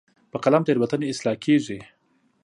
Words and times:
په 0.31 0.37
قلم 0.43 0.61
تیروتنې 0.67 1.07
اصلاح 1.13 1.35
کېږي. 1.45 1.79